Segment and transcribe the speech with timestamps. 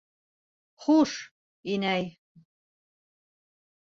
[0.85, 1.13] Хуш...
[1.75, 2.09] инәй...